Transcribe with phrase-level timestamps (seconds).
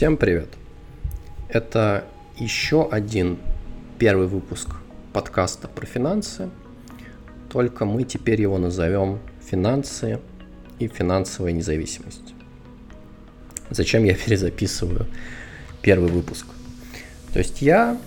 [0.00, 0.48] Всем привет!
[1.50, 2.06] Это
[2.38, 3.36] еще один
[3.98, 4.70] первый выпуск
[5.12, 6.48] подкаста про финансы,
[7.52, 9.18] только мы теперь его назовем
[9.50, 10.18] «Финансы
[10.78, 12.32] и финансовая независимость».
[13.68, 15.06] Зачем я перезаписываю
[15.82, 16.46] первый выпуск?
[17.34, 17.98] То есть я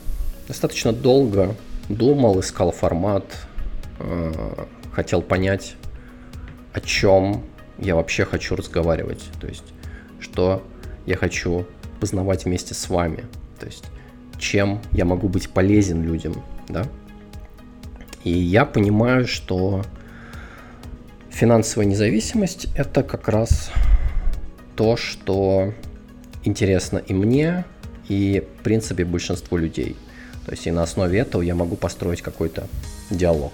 [0.47, 1.55] достаточно долго
[1.89, 3.25] думал, искал формат,
[3.99, 5.75] э, хотел понять,
[6.73, 7.43] о чем
[7.77, 9.29] я вообще хочу разговаривать.
[9.39, 9.75] То есть,
[10.19, 10.65] что
[11.05, 11.67] я хочу
[12.03, 13.23] познавать вместе с вами.
[13.57, 13.85] То есть,
[14.37, 16.35] чем я могу быть полезен людям,
[16.67, 16.85] да?
[18.25, 19.85] И я понимаю, что
[21.29, 23.71] финансовая независимость– это как раз
[24.75, 25.73] то, что
[26.43, 27.63] интересно и мне,
[28.09, 29.95] и, в принципе, большинству людей.
[30.45, 32.67] То есть и на основе этого я могу построить какой-то
[33.11, 33.53] диалог.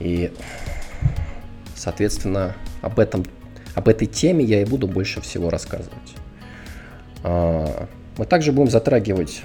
[0.00, 0.32] И,
[1.74, 3.26] соответственно, об этом,
[3.74, 6.14] об этой теме я и буду больше всего рассказывать.
[7.28, 9.42] А, мы также будем затрагивать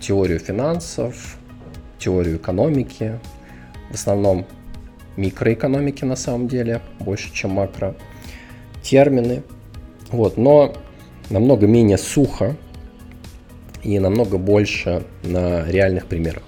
[0.00, 1.38] теорию финансов,
[1.98, 3.18] теорию экономики,
[3.90, 4.46] в основном
[5.16, 7.94] микроэкономики на самом деле, больше, чем макро,
[8.82, 9.42] термины,
[10.10, 10.74] вот, но
[11.30, 12.54] намного менее сухо
[13.82, 16.42] и намного больше на реальных примерах.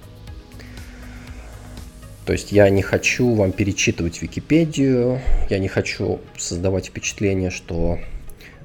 [2.27, 7.97] То есть я не хочу вам перечитывать Википедию, я не хочу создавать впечатление, что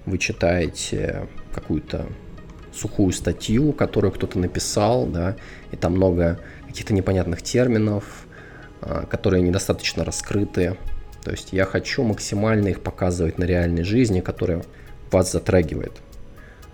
[0.06, 2.06] вы читаете какую-то
[2.72, 5.36] сухую статью, которую кто-то написал, да,
[5.70, 8.26] и там много каких-то непонятных терминов,
[8.80, 10.76] а, которые недостаточно раскрыты.
[11.22, 14.64] То есть я хочу максимально их показывать на реальной жизни, которая
[15.10, 15.92] вас затрагивает.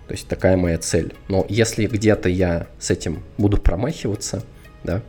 [0.07, 1.13] То есть такая моя цель.
[1.27, 4.43] Но если где-то я с этим буду промахиваться,
[4.83, 5.03] да,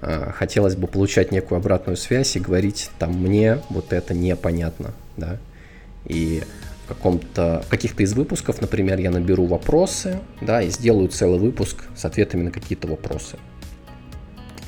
[0.00, 5.38] а, хотелось бы получать некую обратную связь и говорить, там, мне вот это непонятно, да,
[6.06, 6.42] и
[6.94, 12.42] каком-то, каких-то из выпусков, например, я наберу вопросы, да, и сделаю целый выпуск с ответами
[12.42, 13.38] на какие-то вопросы.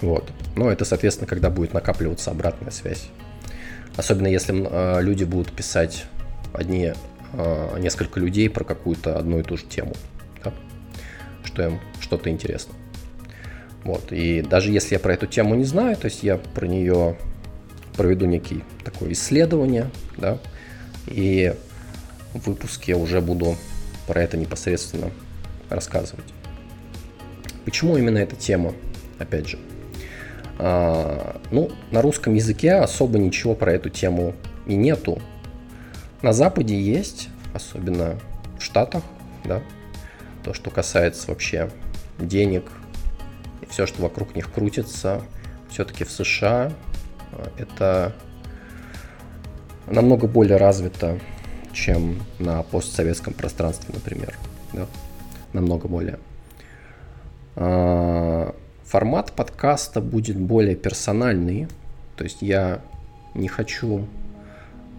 [0.01, 0.31] Вот.
[0.57, 3.09] Но это, соответственно, когда будет накапливаться обратная связь.
[3.97, 6.07] Особенно если э, люди будут писать
[6.53, 6.93] одни,
[7.33, 9.95] э, несколько людей про какую-то одну и ту же тему,
[10.45, 10.53] да?
[11.45, 12.75] что им что-то интересно.
[13.85, 14.13] Вот.
[14.13, 17.17] И даже если я про эту тему не знаю, то есть я про нее
[17.97, 20.39] проведу некий такое исследование, да,
[21.07, 21.55] и
[22.35, 23.57] выпуске уже буду
[24.07, 25.11] про это непосредственно
[25.71, 26.25] рассказывать.
[27.65, 28.75] Почему именно эта тема,
[29.19, 29.59] опять же?
[30.59, 34.35] А, ну, на русском языке особо ничего про эту тему
[34.67, 35.21] и нету.
[36.23, 38.19] На Западе есть, особенно
[38.59, 39.03] в Штатах,
[39.45, 39.63] да,
[40.43, 41.71] то, что касается вообще
[42.19, 42.65] денег
[43.63, 45.23] и все, что вокруг них крутится,
[45.71, 46.73] все-таки в США
[47.33, 48.13] а, это
[49.87, 51.19] намного более развито
[51.75, 54.35] чем на постсоветском пространстве, например.
[54.73, 54.87] Да?
[55.53, 56.19] Намного более.
[57.57, 58.55] А,
[58.85, 61.69] формат подкаста будет более персональный.
[62.17, 62.81] То есть я
[63.35, 64.07] не хочу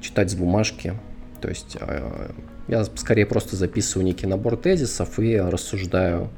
[0.02, 0.94] читать с бумажки.
[1.42, 2.32] То есть а,
[2.68, 6.30] я скорее просто записываю некий набор тезисов и рассуждаю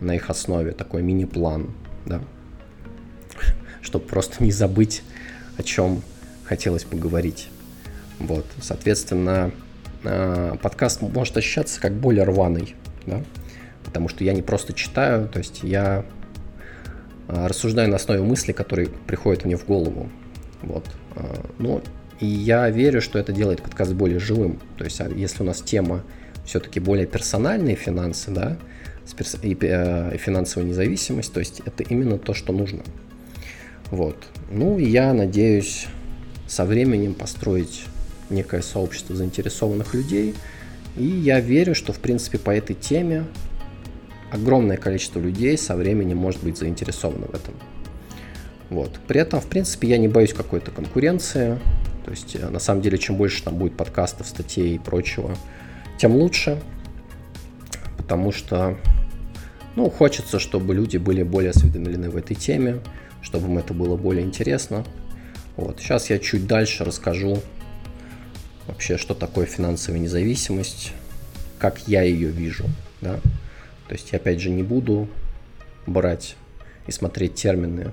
[0.00, 1.72] на их основе такой мини-план,
[2.06, 2.20] да,
[3.82, 5.02] чтобы просто не забыть,
[5.56, 6.02] о чем
[6.44, 7.48] хотелось поговорить.
[8.18, 9.50] Вот, соответственно,
[10.04, 12.74] э, подкаст может ощущаться как более рваный,
[13.06, 13.22] да,
[13.84, 16.04] потому что я не просто читаю, то есть я
[17.28, 20.08] э, рассуждаю на основе мыслей, которые приходят мне в голову,
[20.62, 20.86] вот,
[21.16, 21.22] э,
[21.58, 21.82] ну,
[22.20, 25.60] и я верю, что это делает подкаст более живым, то есть а если у нас
[25.60, 26.02] тема
[26.44, 28.56] все-таки более персональные финансы, да,
[29.42, 29.54] и
[30.16, 32.82] финансовая независимость, то есть это именно то, что нужно.
[33.90, 34.16] Вот.
[34.50, 35.86] Ну, и я надеюсь
[36.46, 37.84] со временем построить
[38.32, 40.34] некое сообщество заинтересованных людей.
[40.96, 43.24] И я верю, что, в принципе, по этой теме
[44.30, 47.54] огромное количество людей со временем может быть заинтересовано в этом.
[48.70, 48.98] Вот.
[49.06, 51.58] При этом, в принципе, я не боюсь какой-то конкуренции.
[52.04, 55.36] То есть, э, на самом деле, чем больше там будет подкастов, статей и прочего,
[55.98, 56.58] тем лучше.
[57.98, 58.78] Потому что,
[59.76, 62.80] ну, хочется, чтобы люди были более осведомлены в этой теме,
[63.20, 64.84] чтобы им это было более интересно.
[65.56, 65.78] Вот.
[65.80, 67.40] Сейчас я чуть дальше расскажу
[68.66, 70.92] вообще, что такое финансовая независимость,
[71.58, 72.64] как я ее вижу,
[73.00, 73.16] да.
[73.88, 75.08] То есть я опять же не буду
[75.86, 76.36] брать
[76.86, 77.92] и смотреть термины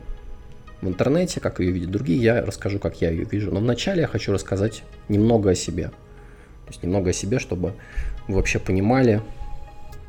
[0.81, 3.51] в интернете, как ее видят другие, я расскажу, как я ее вижу.
[3.51, 5.89] Но вначале я хочу рассказать немного о себе.
[5.89, 7.73] То есть немного о себе, чтобы
[8.27, 9.21] вы вообще понимали,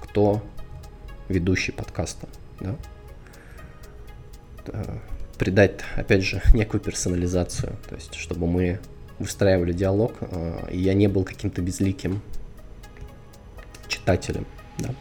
[0.03, 0.43] кто
[1.29, 2.29] ведущий подкаста.
[2.61, 2.77] Да?
[5.39, 8.79] Придать, опять же, некую персонализацию, то есть чтобы мы
[9.21, 12.21] выстраивали диалог, э, и я не был каким-то безликим
[13.87, 14.47] читателям.
[14.79, 14.95] Да.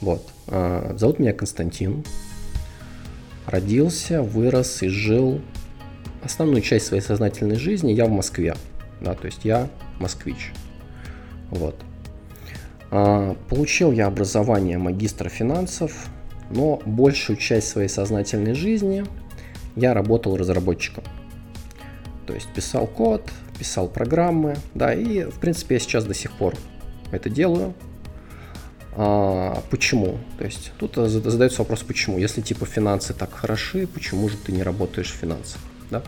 [0.00, 0.28] Вот.
[0.48, 2.04] А, зовут меня Константин.
[3.46, 5.40] Родился, вырос и жил
[6.22, 8.54] основную часть своей сознательной жизни я в Москве.
[9.00, 9.68] Да, то есть я
[9.98, 10.52] москвич.
[11.50, 11.76] Вот.
[12.90, 16.06] А, получил я образование магистра финансов,
[16.50, 19.04] но большую часть своей сознательной жизни
[19.74, 21.02] я работал разработчиком.
[22.26, 26.54] То есть писал код, писал программы, да, и в принципе я сейчас до сих пор
[27.10, 27.74] это делаю.
[28.94, 30.18] А, почему?
[30.38, 32.18] То есть тут задается вопрос, почему?
[32.18, 35.60] Если типа финансы так хороши, почему же ты не работаешь в финансах?
[35.90, 36.02] Да?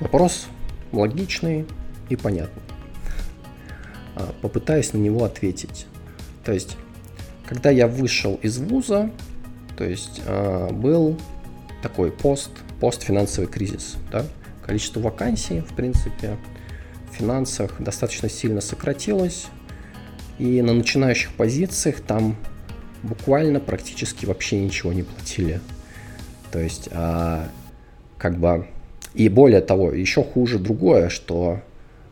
[0.00, 0.46] Вопрос
[0.92, 1.66] логичный
[2.08, 2.62] и понятный.
[4.14, 5.86] А, попытаюсь на него ответить.
[6.44, 6.76] То есть,
[7.46, 9.10] когда я вышел из вуза,
[9.76, 11.18] то есть а, был
[11.82, 12.50] такой пост,
[12.80, 13.96] постфинансовый кризис.
[14.10, 14.26] Да?
[14.64, 16.36] Количество вакансий, в принципе,
[17.10, 19.46] в финансах достаточно сильно сократилось.
[20.38, 22.36] И на начинающих позициях там
[23.02, 25.60] буквально практически вообще ничего не платили.
[26.50, 27.48] То есть, а,
[28.18, 28.66] как бы,
[29.14, 31.60] и более того, еще хуже другое, что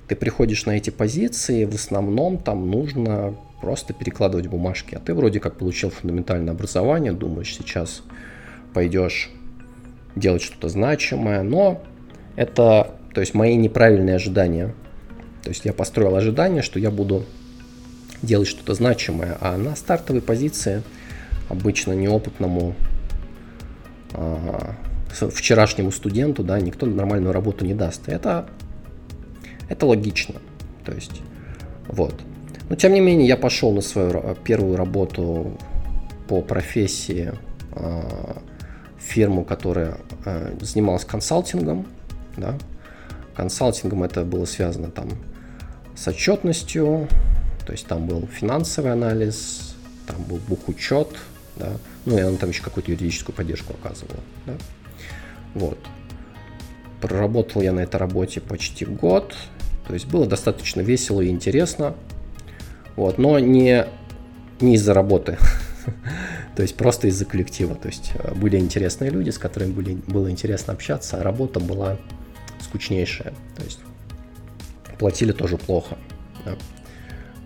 [0.08, 4.94] ты приходишь на эти позиции, в основном там нужно просто перекладывать бумажки.
[4.94, 8.02] А ты вроде как получил фундаментальное образование, думаешь, сейчас
[8.72, 9.30] пойдешь
[10.16, 11.82] делать что-то значимое, но
[12.36, 14.74] это, то есть мои неправильные ожидания.
[15.42, 17.24] То есть я построил ожидание, что я буду
[18.22, 20.82] делать что-то значимое, а на стартовой позиции
[21.48, 22.74] обычно неопытному
[24.14, 24.74] а,
[25.10, 28.08] вчерашнему студенту, да, никто нормальную работу не даст.
[28.08, 28.46] Это,
[29.68, 30.36] это логично.
[30.84, 31.20] То есть,
[31.88, 32.14] вот.
[32.68, 35.58] Но тем не менее, я пошел на свою первую работу
[36.28, 37.32] по профессии
[37.72, 38.38] а,
[39.04, 41.86] фирму, которая а, занималась консалтингом,
[42.36, 42.56] да.
[43.36, 45.08] Консалтингом это было связано там
[45.96, 47.08] с отчетностью,
[47.66, 49.74] то есть там был финансовый анализ,
[50.06, 51.08] там был бухучет,
[51.56, 51.72] да,
[52.04, 54.16] ну и он там еще какую-то юридическую поддержку оказывал,
[54.46, 54.54] да.
[55.54, 55.78] Вот.
[57.00, 59.34] Проработал я на этой работе почти год,
[59.86, 61.94] то есть было достаточно весело и интересно,
[62.96, 63.86] вот, но не,
[64.60, 65.36] не из-за работы,
[66.56, 70.30] то есть просто из-за коллектива, то есть э, были интересные люди, с которыми были, было
[70.30, 71.98] интересно общаться, а работа была
[72.60, 73.80] скучнейшая, то есть
[74.98, 75.98] платили тоже плохо.
[76.44, 76.56] Да.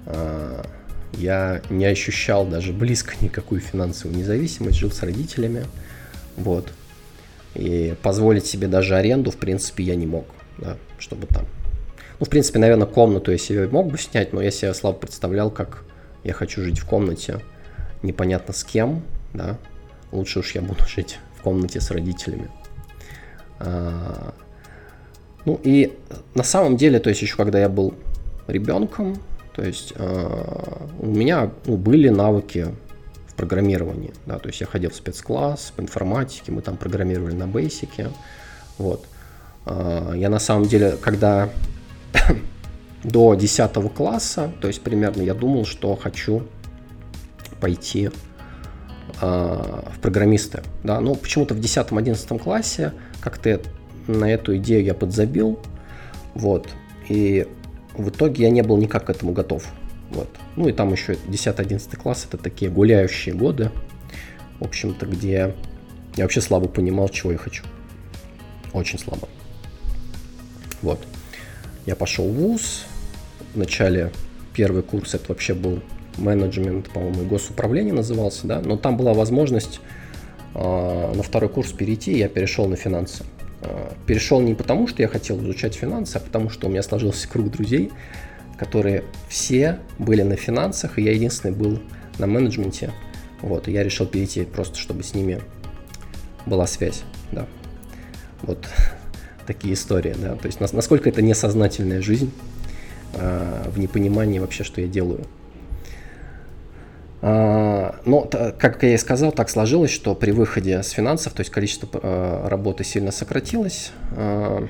[0.07, 0.67] А,
[1.15, 5.65] я не ощущал даже близко никакую финансовую независимость, жил с родителями,
[6.37, 6.71] вот.
[7.55, 10.27] И позволить себе даже аренду, в принципе, я не мог,
[10.59, 11.47] да, чтобы там.
[12.21, 15.51] Ну, в принципе, наверное, комнату я себе мог бы снять, но я себе слабо представлял,
[15.51, 15.85] как
[16.25, 17.41] я хочу жить в комнате,
[18.03, 19.03] непонятно с кем,
[19.35, 19.59] да.
[20.13, 22.49] Лучше уж я буду жить в комнате с родителями.
[23.59, 24.35] А,
[25.45, 25.97] ну и
[26.35, 27.95] на самом деле, то есть еще когда я был
[28.47, 29.17] ребенком,
[29.55, 32.67] то есть э, у меня ну, были навыки
[33.27, 37.47] в программировании, да, то есть я ходил в спецкласс по информатике, мы там программировали на
[37.47, 38.11] бейсике,
[38.79, 39.07] вот.
[39.67, 41.49] Э, я на самом деле, когда
[43.05, 46.45] до 10 класса, то есть примерно я думал, что хочу
[47.61, 48.11] пойти
[49.21, 53.61] э, в программисты, да, но почему-то в 10-11 классе как-то
[54.07, 55.59] на эту идею я подзабил,
[56.35, 56.69] вот,
[57.09, 57.47] и
[57.95, 59.67] в итоге я не был никак к этому готов.
[60.11, 60.29] Вот.
[60.57, 63.71] Ну и там еще 10-11 класс, это такие гуляющие годы,
[64.59, 65.55] в общем-то, где
[66.17, 67.65] я вообще слабо понимал, чего я хочу.
[68.73, 69.29] Очень слабо.
[70.83, 71.01] Вот.
[71.87, 72.85] Я пошел в ВУЗ.
[73.55, 74.13] Вначале
[74.53, 75.81] первый курс это вообще был
[76.19, 79.81] менеджмент, по-моему, госуправление назывался, да, но там была возможность
[80.55, 83.25] э, на второй курс перейти, и я перешел на финансы.
[83.63, 87.29] Э, перешел не потому, что я хотел изучать финансы, а потому что у меня сложился
[87.29, 87.91] круг друзей,
[88.59, 91.81] которые все были на финансах, и я единственный был
[92.19, 92.93] на менеджменте.
[93.41, 95.41] Вот, и я решил перейти просто, чтобы с ними
[96.47, 97.47] была связь, да.
[98.43, 98.67] Вот
[99.47, 100.35] такие истории, да.
[100.37, 102.33] То есть насколько это несознательная жизнь
[103.15, 105.25] э, в непонимании вообще, что я делаю.
[107.21, 111.51] А, но, как я и сказал, так сложилось, что при выходе с финансов, то есть
[111.51, 114.67] количество э, работы сильно сократилось, э,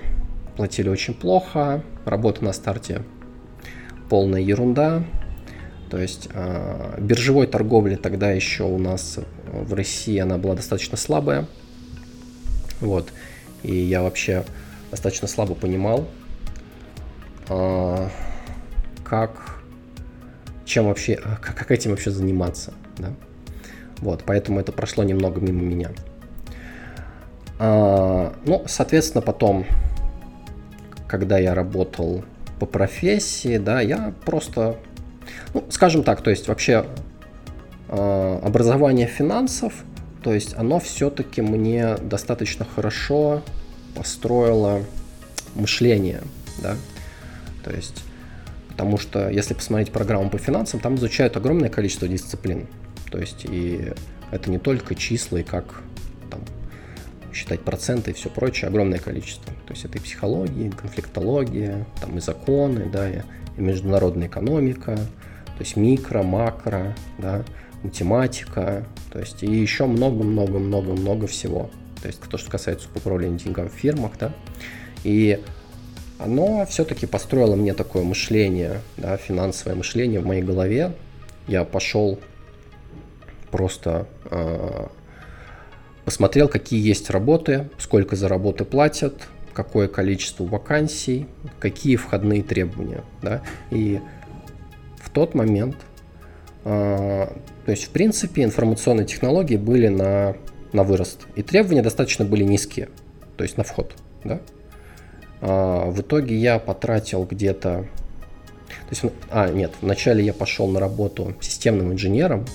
[0.56, 3.02] платили очень плохо, работа на старте
[4.08, 5.04] полная ерунда.
[5.90, 9.18] То есть э, биржевой торговли тогда еще у нас
[9.52, 11.46] в России она была достаточно слабая.
[12.80, 13.12] Вот.
[13.62, 14.44] И я вообще
[14.90, 16.06] достаточно слабо понимал,
[19.04, 19.57] как
[20.68, 23.12] чем вообще, а, как этим вообще заниматься, да.
[23.98, 25.90] Вот, поэтому это прошло немного мимо меня.
[27.58, 29.66] А, ну, соответственно, потом,
[31.08, 32.24] когда я работал
[32.60, 34.76] по профессии, да, я просто
[35.54, 36.84] Ну, скажем так, то есть вообще
[37.88, 39.72] э, образование финансов,
[40.22, 43.42] то есть оно все-таки мне достаточно хорошо
[43.94, 44.82] построило
[45.54, 46.22] мышление,
[46.62, 46.76] да,
[47.64, 48.04] то есть
[48.78, 52.68] потому что если посмотреть программу по финансам, там изучают огромное количество дисциплин,
[53.10, 53.92] то есть и
[54.30, 55.82] это не только числа и как
[56.30, 56.42] там,
[57.34, 59.52] считать проценты и все прочее, огромное количество.
[59.66, 63.22] То есть это и психология, и конфликтология, там и законы, да, и,
[63.56, 67.42] и международная экономика, то есть микро, макро, да,
[67.82, 71.68] математика, то есть и еще много-много-много-много всего.
[72.00, 74.32] То есть то, что касается управления деньгами в фирмах, да.
[75.02, 75.40] И
[76.18, 80.92] оно все-таки построило мне такое мышление, да, финансовое мышление в моей голове.
[81.46, 82.18] Я пошел
[83.50, 84.86] просто э,
[86.04, 91.26] посмотрел, какие есть работы, сколько за работы платят, какое количество вакансий,
[91.58, 93.02] какие входные требования.
[93.22, 93.42] Да?
[93.70, 94.00] И
[94.96, 95.76] в тот момент,
[96.64, 97.26] э,
[97.64, 100.36] то есть в принципе информационные технологии были на,
[100.72, 102.88] на вырост, и требования достаточно были низкие,
[103.36, 103.94] то есть на вход.
[104.24, 104.40] Да?
[105.40, 107.86] Э, в итоге я потратил где-то
[108.68, 112.46] то есть, а, нет, вначале я пошел на работу системным инженером,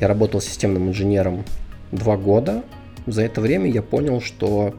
[0.00, 1.44] я работал системным инженером
[1.92, 2.62] два года.
[3.06, 4.74] За это время я понял, что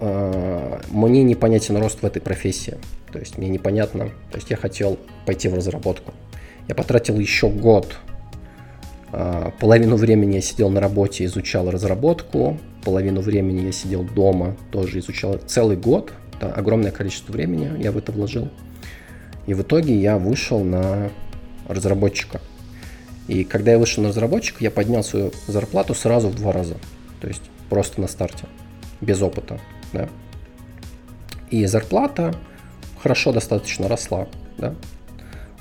[0.00, 2.78] э, мне непонятен рост в этой профессии.
[3.12, 4.06] То есть мне непонятно.
[4.30, 6.14] То есть я хотел пойти в разработку.
[6.68, 7.96] Я потратил еще год.
[9.16, 12.58] Э, половину времени я сидел на работе, изучал разработку.
[12.84, 15.38] Половину времени я сидел дома, тоже изучал.
[15.46, 16.12] Целый год.
[16.40, 18.48] Да, огромное количество времени я в это вложил.
[19.46, 21.10] И в итоге я вышел на
[21.68, 22.40] разработчика.
[23.28, 26.76] И когда я вышел на разработчика, я поднял свою зарплату сразу в два раза.
[27.20, 28.46] То есть просто на старте,
[29.00, 29.60] без опыта.
[29.92, 30.08] Да?
[31.50, 32.34] И зарплата
[33.00, 34.26] хорошо достаточно росла.
[34.58, 34.74] Да?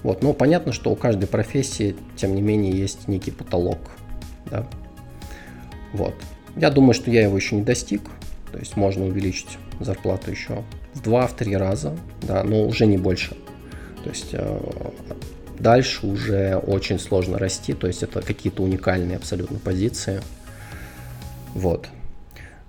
[0.04, 0.22] Вот.
[0.22, 3.80] Но понятно, что у каждой профессии, тем не менее, есть некий потолок.
[4.52, 4.68] Да?
[5.94, 6.14] Вот.
[6.56, 8.02] Я думаю, что я его еще не достиг.
[8.52, 13.36] То есть можно увеличить зарплату еще в 2-3 раза, да, но уже не больше.
[14.04, 14.60] То есть э,
[15.64, 20.22] Дальше уже очень сложно расти, то есть это какие-то уникальные абсолютно позиции.
[21.54, 21.88] Вот.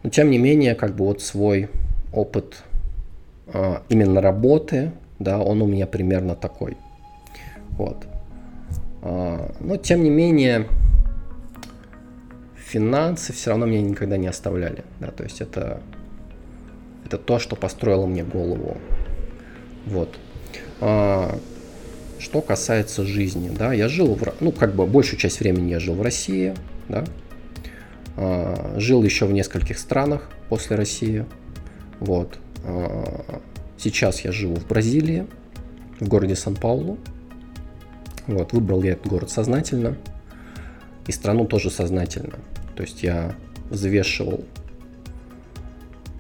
[0.03, 1.71] Но тем не менее, как бы вот свой
[2.13, 2.63] опыт
[3.49, 6.77] а, именно работы, да, он у меня примерно такой.
[7.77, 8.07] Вот.
[9.03, 10.67] А, но тем не менее,
[12.57, 14.85] финансы все равно меня никогда не оставляли.
[15.01, 15.81] Да, то есть это,
[17.05, 18.79] это то, что построило мне голову.
[19.87, 20.19] Вот.
[20.81, 21.39] А,
[22.19, 25.95] что касается жизни, да, я жил, в, ну, как бы большую часть времени я жил
[25.95, 26.55] в России,
[26.89, 27.05] да,
[28.17, 31.27] а, жил еще в нескольких странах после России,
[32.01, 32.39] вот.
[33.77, 35.27] Сейчас я живу в Бразилии,
[36.01, 36.99] в городе Сан-Паулу,
[38.27, 39.97] вот, выбрал я этот город сознательно,
[41.07, 42.39] и страну тоже сознательно,
[42.77, 43.35] то есть я
[43.71, 44.45] взвешивал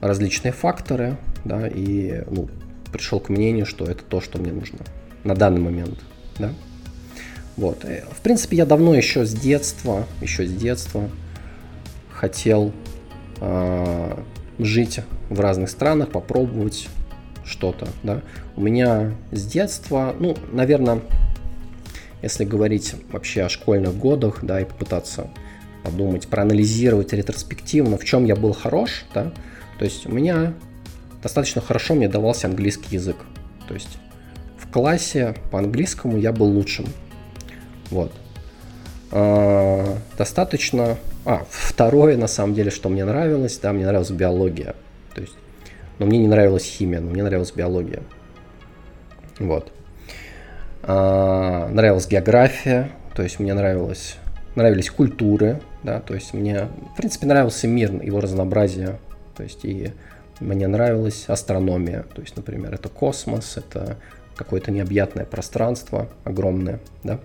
[0.00, 2.48] различные факторы, да, и ну,
[2.92, 4.78] пришел к мнению, что это то, что мне нужно
[5.24, 5.98] на данный момент,
[6.38, 6.52] да.
[7.56, 7.84] Вот.
[7.84, 11.08] Э, в принципе, я давно еще с детства, еще с детства
[12.10, 12.72] хотел
[13.40, 14.18] э,
[14.58, 16.88] жить в разных странах, попробовать
[17.44, 18.22] что-то, да.
[18.56, 21.00] У меня с детства, ну, наверное,
[22.24, 25.30] если говорить вообще о школьных годах, да, и попытаться
[25.82, 29.32] подумать, проанализировать ретроспективно, в чем я был хорош, да,
[29.78, 30.54] то есть у меня
[31.22, 33.16] достаточно хорошо мне давался английский язык.
[33.68, 33.98] То есть
[34.74, 36.86] классе по английскому я был лучшим.
[37.90, 38.12] Вот.
[39.12, 40.98] А, достаточно...
[41.24, 44.74] А, второе, на самом деле, что мне нравилось, да, мне нравилась биология.
[45.14, 45.34] То есть,
[46.00, 48.02] но мне не нравилась химия, но мне нравилась биология.
[49.38, 49.72] Вот.
[50.86, 54.16] А, нравилась география, то есть мне нравилось,
[54.54, 58.98] нравились культуры, да, то есть мне, в принципе, нравился мир, его разнообразие,
[59.34, 59.92] то есть и
[60.40, 63.96] мне нравилась астрономия, то есть, например, это космос, это
[64.36, 67.18] какое-то необъятное пространство огромное, да.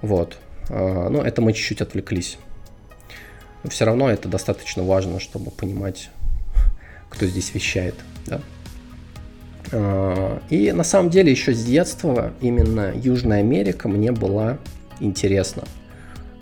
[0.00, 0.38] Вот.
[0.70, 2.38] А, но это мы чуть-чуть отвлеклись.
[3.62, 6.08] Но все равно это достаточно важно, чтобы понимать,
[7.10, 7.94] кто здесь вещает,
[8.26, 8.40] да.
[9.72, 14.58] А, и на самом деле еще с детства именно Южная Америка мне была
[15.00, 15.64] интересна.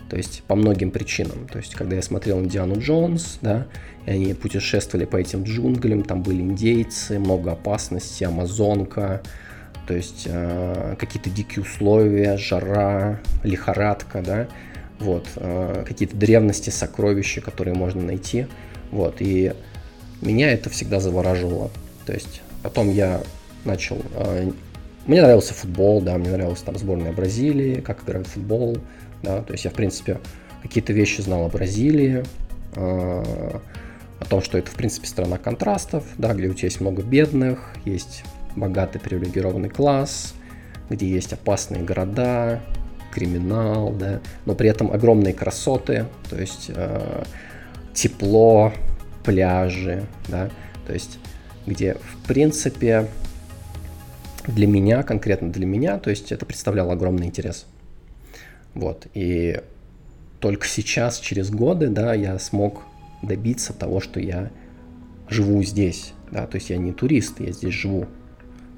[0.09, 1.47] То есть по многим причинам.
[1.51, 3.65] То есть когда я смотрел Индиану Джонс, да,
[4.05, 9.23] и они путешествовали по этим джунглям, там были индейцы, много опасностей, амазонка,
[9.87, 14.47] то есть э, какие-то дикие условия, жара, лихорадка, да,
[14.99, 18.47] вот, э, какие-то древности, сокровища, которые можно найти,
[18.91, 19.53] вот, и
[20.21, 21.71] меня это всегда завораживало,
[22.05, 23.21] то есть потом я
[23.65, 24.51] начал э,
[25.05, 28.77] мне нравился футбол, да, мне нравилась там сборная Бразилии, как играют в футбол,
[29.21, 30.19] да, то есть я, в принципе,
[30.61, 32.23] какие-то вещи знал о Бразилии,
[32.75, 32.79] э,
[34.19, 37.73] о том, что это, в принципе, страна контрастов, да, где у тебя есть много бедных,
[37.83, 38.23] есть
[38.55, 40.33] богатый привилегированный класс,
[40.89, 42.61] где есть опасные города,
[43.13, 47.23] криминал, да, но при этом огромные красоты, то есть э,
[47.93, 48.71] тепло,
[49.25, 50.49] пляжи, да,
[50.87, 51.19] то есть
[51.65, 53.07] где, в принципе,
[54.47, 57.65] для меня, конкретно для меня, то есть это представляло огромный интерес.
[58.73, 59.61] Вот, и
[60.39, 62.83] только сейчас, через годы, да, я смог
[63.21, 64.51] добиться того, что я
[65.29, 68.07] живу здесь, да, то есть я не турист, я здесь живу.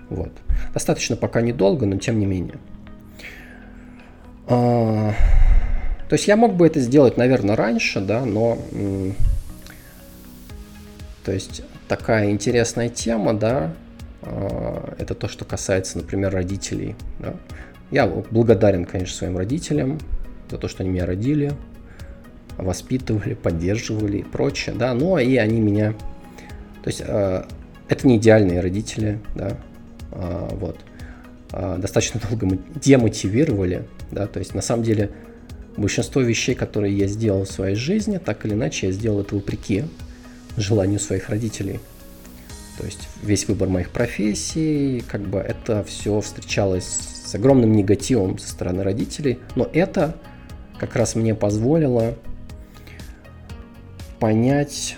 [0.10, 0.32] Вот.
[0.74, 2.60] Достаточно пока недолго, но тем не менее.
[4.48, 5.13] А,
[6.08, 8.60] то есть я мог бы это сделать, наверное, раньше, да, но
[11.24, 13.74] то есть такая интересная тема, да,
[14.22, 16.96] а, это то, что касается, например, родителей.
[17.20, 17.36] Да.
[17.92, 20.00] Я благодарен, конечно, своим родителям
[20.50, 21.54] за то, что они меня родили,
[22.58, 25.94] воспитывали, поддерживали и прочее, да, но и они меня,
[26.84, 27.44] то есть э,
[27.89, 29.58] это не идеальные родители, да,
[30.12, 30.80] вот,
[31.51, 35.12] достаточно долго демотивировали, да, то есть на самом деле
[35.77, 39.84] большинство вещей, которые я сделал в своей жизни, так или иначе я сделал это вопреки
[40.58, 41.80] желанию своих родителей.
[42.78, 46.86] То есть весь выбор моих профессий, как бы это все встречалось
[47.26, 50.16] с огромным негативом со стороны родителей, но это
[50.78, 52.16] как раз мне позволило
[54.20, 54.98] понять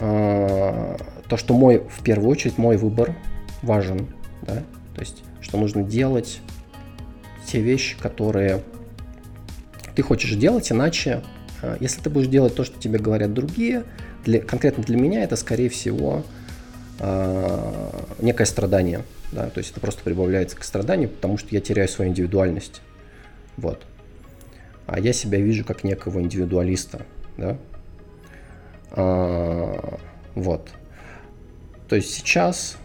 [0.00, 0.96] э,
[1.28, 3.16] то, что мой, в первую очередь, мой выбор
[3.62, 4.06] важен,
[4.42, 4.62] да,
[4.94, 6.40] то есть, что нужно делать
[7.46, 8.62] те вещи, которые
[9.94, 11.22] ты хочешь делать, иначе,
[11.62, 13.84] э, если ты будешь делать то, что тебе говорят другие,
[14.24, 16.22] для, конкретно для меня это, скорее всего,
[16.98, 17.90] э,
[18.20, 19.02] некое страдание,
[19.32, 22.80] да, то есть это просто прибавляется к страданию, потому что я теряю свою индивидуальность,
[23.56, 23.82] вот.
[24.86, 27.56] А я себя вижу как некого индивидуалиста, да,
[28.90, 29.98] а,
[30.34, 30.68] вот.
[31.88, 32.76] То есть сейчас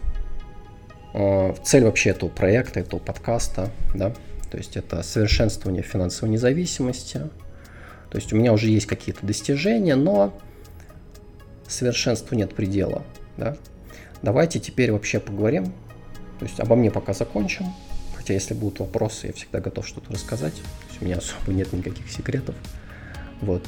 [1.14, 4.12] а, цель вообще этого проекта, этого подкаста, да,
[4.50, 7.20] то есть это совершенствование финансовой независимости.
[8.10, 10.36] То есть у меня уже есть какие-то достижения, но
[11.70, 13.02] совершенству нет предела,
[13.36, 13.56] да.
[14.22, 15.72] Давайте теперь вообще поговорим,
[16.38, 17.66] то есть обо мне пока закончим,
[18.14, 21.72] хотя если будут вопросы, я всегда готов что-то рассказать, то есть у меня особо нет
[21.72, 22.54] никаких секретов,
[23.40, 23.66] вот.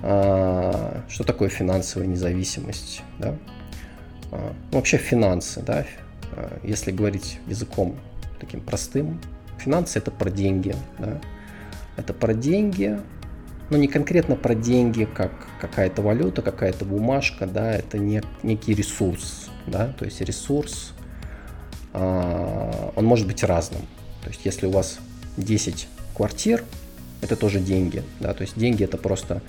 [0.00, 3.34] А, что такое финансовая независимость, да?
[4.30, 5.84] А, ну, вообще финансы, да,
[6.32, 7.96] а, если говорить языком
[8.40, 9.20] таким простым,
[9.58, 11.20] финансы это про деньги, да?
[11.96, 12.98] Это про деньги,
[13.70, 19.50] но не конкретно про деньги, как какая-то валюта, какая-то бумажка, да, это не, некий ресурс,
[19.66, 20.92] да, то есть ресурс,
[21.92, 23.82] он может быть разным.
[24.22, 24.98] То есть если у вас
[25.36, 26.64] 10 квартир,
[27.22, 29.42] это тоже деньги, да, то есть деньги это просто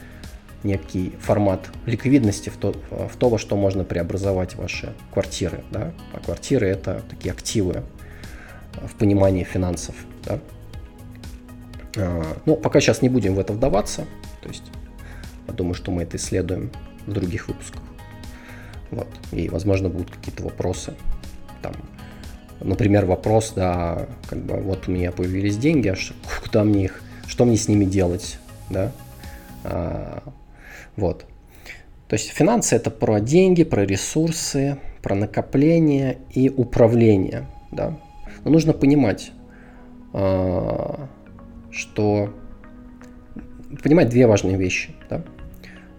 [0.63, 5.63] некий формат ликвидности в то, в то, во что можно преобразовать ваши квартиры.
[5.71, 5.93] Да?
[6.13, 7.84] А квартиры это такие активы
[8.73, 9.95] в понимании финансов.
[10.25, 10.39] Да?
[11.97, 14.06] А, ну, пока сейчас не будем в это вдаваться.
[14.41, 14.63] То есть,
[15.47, 16.71] я думаю, что мы это исследуем
[17.06, 17.82] в других выпусках.
[18.91, 19.08] Вот.
[19.32, 20.93] И, возможно, будут какие-то вопросы.
[21.62, 21.73] Там,
[22.60, 25.95] например, вопрос, да, как бы вот у меня появились деньги, а
[26.43, 28.91] куда мне их, что мне с ними делать, да?
[29.63, 30.23] А,
[30.95, 31.25] вот.
[32.08, 37.45] То есть финансы это про деньги, про ресурсы, про накопление и управление.
[37.71, 37.99] Да?
[38.43, 39.32] Но нужно понимать,
[40.13, 41.08] а,
[41.80, 42.34] что
[43.82, 44.89] понимать две важные вещи.
[45.10, 45.24] Да?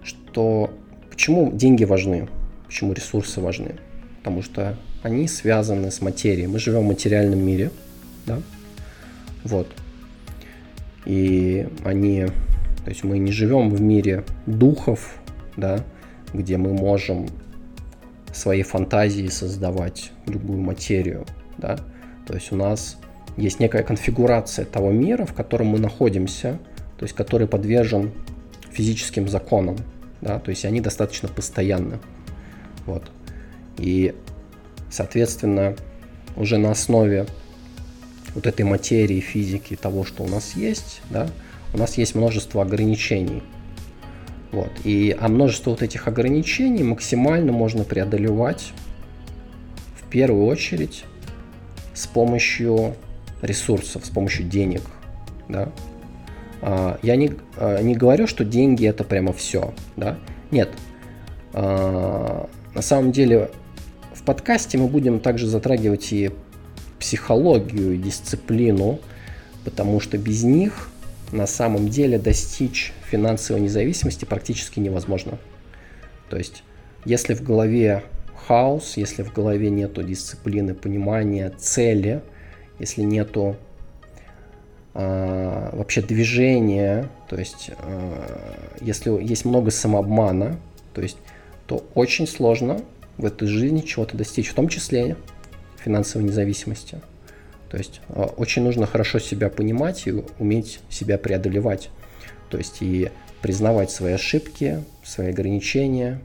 [0.03, 0.71] Что
[1.11, 2.29] почему деньги важны,
[2.67, 3.77] почему ресурсы важны.
[4.19, 6.47] Потому что они связаны с материей.
[6.47, 7.71] Мы живем в материальном мире.
[8.27, 8.41] Да?
[9.45, 9.67] Вот.
[11.07, 12.27] И они
[12.85, 15.21] то есть мы не живем в мире духов,
[15.57, 15.85] да,
[16.33, 17.29] где мы можем
[18.33, 21.27] своей фантазии создавать любую материю,
[21.59, 21.79] да.
[22.27, 22.99] То есть у нас
[23.37, 26.59] есть некая конфигурация того мира, в котором мы находимся,
[26.99, 28.13] то есть который подвержен
[28.71, 29.77] физическим законам,
[30.21, 31.99] да, то есть они достаточно постоянны,
[32.87, 33.11] вот.
[33.79, 34.15] И,
[34.91, 35.77] соответственно,
[36.37, 37.27] уже на основе
[38.35, 41.29] вот этой материи, физики, того, что у нас есть, да,
[41.73, 43.43] у нас есть множество ограничений.
[44.53, 44.71] Вот.
[44.85, 48.73] И, а множество вот этих ограничений максимально можно преодолевать
[50.01, 51.05] в первую очередь
[51.95, 52.97] с помощью
[53.43, 54.83] ресурсов, с помощью денег.
[55.49, 55.71] Да?
[56.63, 59.75] А, я не, а, не говорю, что деньги это прямо все.
[59.97, 60.19] Да?
[60.51, 60.71] Нет.
[61.53, 63.51] А, на самом деле
[64.15, 66.31] в подкасте мы будем также затрагивать и
[66.99, 69.01] психологию и дисциплину,
[69.65, 70.91] потому что без них
[71.33, 75.39] на самом деле достичь финансовой независимости практически невозможно.
[76.29, 76.63] То есть,
[77.05, 78.05] если в голове
[78.47, 82.23] хаос, если в голове нету дисциплины, понимания, цели,
[82.81, 83.57] если нету
[84.95, 90.59] э, вообще движения, то есть э, если есть много самообмана,
[90.95, 91.19] то есть
[91.67, 92.81] то очень сложно
[93.17, 95.17] в этой жизни чего-то достичь, в том числе
[95.79, 97.01] финансовой независимости.
[97.69, 101.91] То есть э, очень нужно хорошо себя понимать и уметь себя преодолевать.
[102.49, 103.11] То есть и
[103.43, 106.21] признавать свои ошибки, свои ограничения,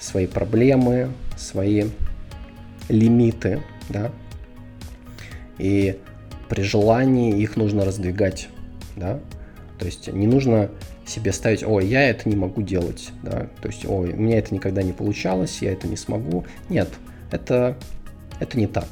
[0.00, 1.84] свои проблемы, свои
[2.88, 4.10] лимиты, да,
[5.58, 5.98] и
[6.48, 8.48] при желании их нужно раздвигать,
[8.96, 9.20] да,
[9.78, 10.70] то есть не нужно
[11.06, 14.54] себе ставить, ой, я это не могу делать, да, то есть, ой, у меня это
[14.54, 16.44] никогда не получалось, я это не смогу.
[16.68, 16.88] Нет,
[17.30, 17.76] это,
[18.40, 18.88] это не так.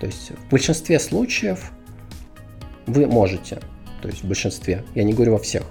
[0.00, 1.72] То есть в большинстве случаев
[2.86, 3.60] вы можете,
[4.02, 5.62] то есть в большинстве, я не говорю во всех.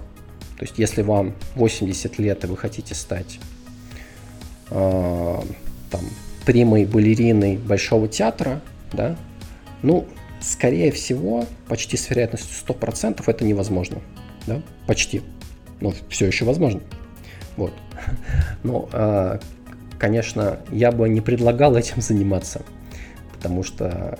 [0.58, 3.38] То есть если вам 80 лет и вы хотите стать
[4.70, 5.40] э,
[5.90, 6.00] там
[6.44, 8.60] примой балериной Большого театра,
[8.92, 9.16] да,
[9.84, 10.06] ну,
[10.40, 14.00] скорее всего, почти с вероятностью 100% это невозможно.
[14.46, 14.62] Да?
[14.86, 15.22] Почти.
[15.80, 16.80] Но все еще возможно.
[17.56, 17.74] Вот.
[18.62, 19.38] Но, э,
[19.98, 22.62] конечно, я бы не предлагал этим заниматься,
[23.34, 24.18] потому что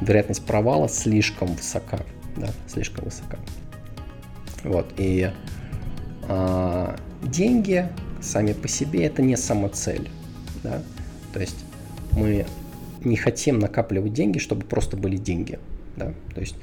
[0.00, 2.00] вероятность провала слишком высока.
[2.36, 3.38] Да, слишком высока.
[4.64, 4.92] Вот.
[4.96, 5.30] И
[6.28, 7.88] э, деньги
[8.20, 10.10] сами по себе это не самоцель.
[10.64, 10.82] Да?
[11.32, 11.64] То есть
[12.12, 12.44] мы
[13.04, 15.58] не хотим накапливать деньги, чтобы просто были деньги.
[15.96, 16.12] Да?
[16.34, 16.56] То есть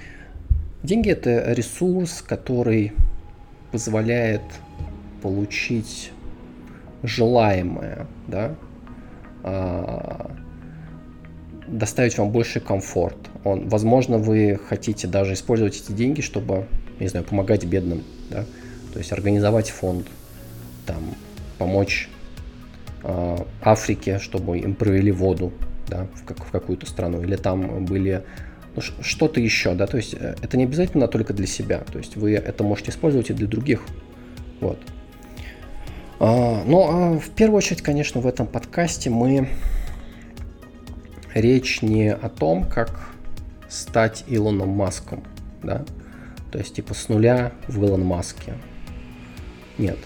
[0.84, 2.94] деньги это ресурс, который
[3.72, 4.42] позволяет
[5.22, 6.12] получить
[7.04, 8.56] желаемое, да,
[9.44, 10.32] а,
[11.68, 13.18] доставить вам больше комфорт.
[13.44, 16.66] Он, возможно, вы хотите даже использовать эти деньги, чтобы,
[17.00, 18.46] не знаю, помогать бедным, да,
[18.94, 20.08] то есть организовать фонд,
[20.86, 20.98] там,
[21.58, 22.10] помочь
[23.04, 25.52] э, Африке, чтобы им провели воду,
[25.88, 28.24] да, в, как, в какую-то страну, или там были
[28.76, 32.16] ну, что-то еще, да, то есть э, это не обязательно только для себя, то есть
[32.16, 33.82] вы это можете использовать и для других,
[34.60, 34.80] вот.
[36.20, 39.50] А, ну, а в первую очередь, конечно, в этом подкасте мы
[41.34, 43.10] речь не о том, как
[43.70, 45.24] стать Илоном Маском,
[45.64, 45.86] да,
[46.52, 48.54] то есть типа с нуля в Илон Маске.
[49.78, 49.98] Нет.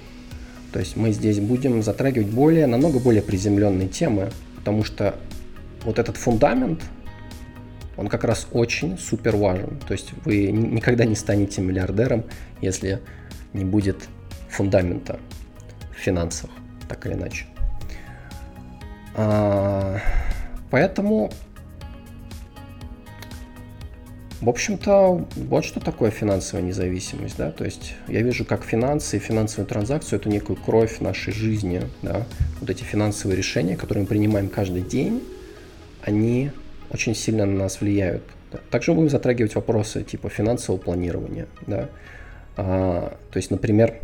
[0.72, 5.16] То есть мы здесь будем затрагивать более, намного более приземленные темы, потому что
[5.84, 6.84] вот этот фундамент,
[7.98, 9.80] он как раз очень супер важен.
[9.88, 12.26] То есть вы никогда не станете миллиардером,
[12.62, 13.02] если
[13.54, 14.08] не будет
[14.50, 15.20] фундамента
[15.96, 16.50] в финансах,
[16.88, 17.46] так или иначе.
[19.16, 20.00] А,
[20.70, 21.32] поэтому
[24.42, 29.20] в общем-то, вот что такое финансовая независимость, да, то есть я вижу, как финансы и
[29.20, 32.26] финансовую транзакцию– это некую кровь нашей жизни, да,
[32.60, 35.22] вот эти финансовые решения, которые мы принимаем каждый день,
[36.04, 36.52] они
[36.90, 38.24] очень сильно на нас влияют.
[38.70, 41.90] Также будем затрагивать вопросы типа финансового планирования, да,
[42.58, 43.96] а, то есть, например,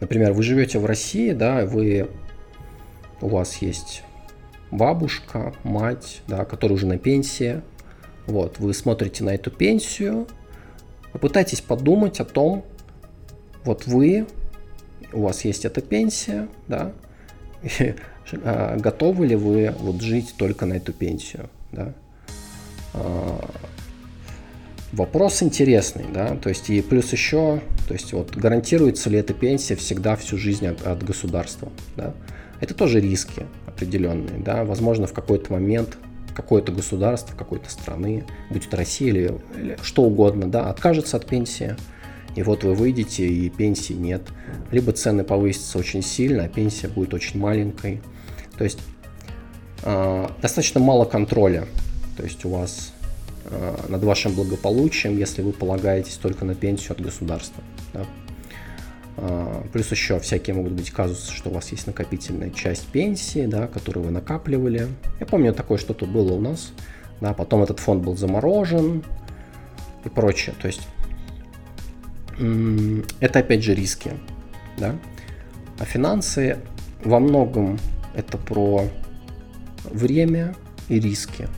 [0.00, 2.08] например, вы живете в России, да, вы,
[3.20, 4.04] у вас есть
[4.70, 7.62] бабушка, мать, да, которая уже на пенсии,
[8.26, 10.28] вот, вы смотрите на эту пенсию,
[11.12, 12.64] попытайтесь подумать о том,
[13.64, 14.26] вот вы,
[15.12, 16.92] у вас есть эта пенсия, да,
[18.32, 21.94] готовы ли вы вот жить только на эту пенсию, да.
[22.94, 23.50] А,
[24.92, 29.76] вопрос интересный, да, то есть и плюс еще, то есть вот гарантируется ли эта пенсия
[29.76, 32.14] всегда всю жизнь от, от государства, да.
[32.60, 35.98] Это тоже риски определенные, да, возможно в какой-то момент
[36.34, 41.76] какое-то государство, какой-то страны, будь это Россия или, или что угодно, да, откажется от пенсии,
[42.36, 44.22] и вот вы выйдете, и пенсии нет.
[44.70, 48.00] Либо цены повысятся очень сильно, а пенсия будет очень маленькой.
[48.58, 48.80] То есть
[49.84, 51.66] э, достаточно мало контроля.
[52.16, 52.92] То есть у вас
[53.44, 57.62] э, над вашим благополучием, если вы полагаетесь только на пенсию от государства.
[57.94, 58.04] Да?
[59.20, 63.66] А, плюс еще всякие могут быть казусы, что у вас есть накопительная часть пенсии, да,
[63.66, 64.88] которую вы накапливали.
[65.18, 66.72] Я помню, такое что-то было у нас.
[67.20, 69.02] Да, потом этот фонд был заморожен
[70.04, 70.54] и прочее.
[70.60, 70.82] То есть
[73.20, 74.12] это опять же риски.
[74.76, 74.94] Да?
[75.80, 76.58] А финансы
[77.02, 77.80] во многом
[78.18, 78.84] это про
[79.84, 80.54] время
[80.88, 81.48] и риски.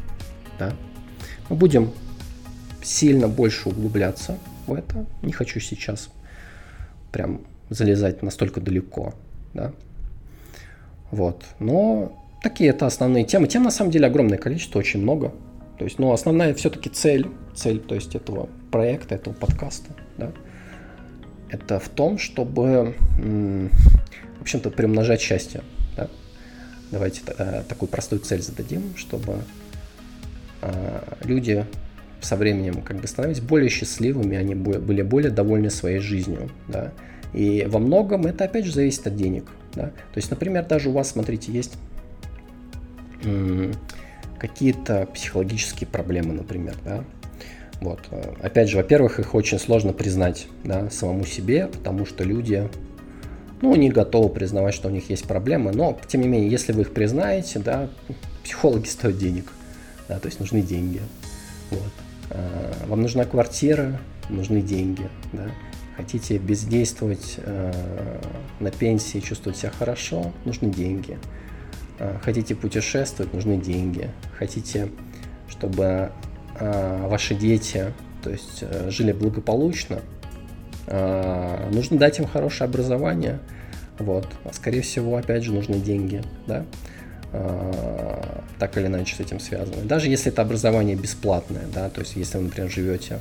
[0.59, 0.73] Да?
[1.49, 1.91] Мы будем
[2.83, 5.07] сильно больше углубляться в это.
[5.23, 6.11] Не хочу сейчас
[7.13, 9.15] прям залезать настолько далеко,
[9.55, 9.73] да.
[11.11, 11.45] Вот.
[11.59, 13.49] Но такие это основные темы.
[13.49, 15.33] Тем на самом деле огромное количество, очень много.
[15.79, 20.31] То есть, ну, основная все-таки цель, цель, то есть этого проекта, этого подкаста, да,
[21.49, 25.63] это в том, чтобы, в общем-то, приумножать счастье.
[26.91, 26.99] Да?
[26.99, 29.39] Давайте э, такую простую цель зададим, чтобы
[30.63, 31.67] э, люди
[32.21, 36.93] со временем как бы становились более счастливыми, они были более довольны своей жизнью, да.
[37.33, 39.87] И во многом это опять же зависит от денег, да.
[39.87, 41.75] То есть, например, даже у вас, смотрите, есть
[44.39, 47.05] какие-то психологические проблемы, например, да.
[47.81, 48.01] Вот.
[48.11, 52.69] Э, опять же, во-первых, их очень сложно признать да, самому себе, потому что люди
[53.61, 56.83] ну, не готовы признавать, что у них есть проблемы, но, тем не менее, если вы
[56.83, 57.91] их признаете, да,
[58.43, 59.53] психологи стоят денег,
[60.09, 61.01] да, то есть нужны деньги.
[61.71, 61.93] Вот.
[62.31, 65.51] Э, вам нужна квартира, нужны деньги, да.
[65.97, 68.21] Хотите бездействовать э,
[68.59, 71.19] на пенсии, чувствовать себя хорошо, нужны деньги.
[71.99, 74.11] Э, хотите путешествовать, нужны деньги.
[74.39, 74.89] Хотите,
[75.49, 76.11] чтобы
[76.59, 77.93] э, ваши дети,
[78.23, 80.01] то есть э, жили благополучно,
[80.91, 83.39] нужно дать им хорошее образование.
[83.99, 84.27] Вот.
[84.45, 86.65] А скорее всего, опять же, нужны деньги, да,
[88.59, 89.83] так или иначе с этим связано.
[89.85, 93.19] Даже если это образование бесплатное, да, то есть если вы, например, живете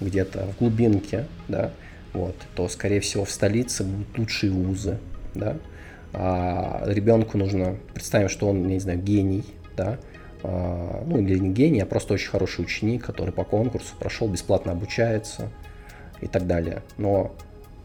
[0.00, 1.70] где-то в глубинке, да,
[2.12, 4.98] вот, то, скорее всего, в столице будут лучшие вузы,
[5.34, 5.56] да,
[6.12, 9.44] а ребенку нужно, представим, что он, не знаю, гений,
[9.76, 9.98] да,
[10.42, 14.72] а, ну или не гений, а просто очень хороший ученик, который по конкурсу прошел, бесплатно
[14.72, 15.50] обучается
[16.20, 16.82] и так далее.
[16.98, 17.34] Но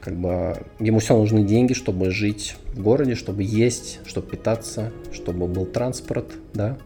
[0.02, 5.48] как бы ему все нужны деньги, чтобы жить в городе, чтобы есть, чтобы питаться, чтобы
[5.48, 6.78] был транспорт, да,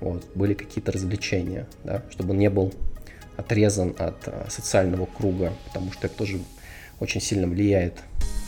[0.00, 2.72] вот, были какие-то развлечения, да, чтобы он не был
[3.36, 6.38] отрезан от а, социального круга, потому что это тоже
[7.00, 7.94] очень сильно влияет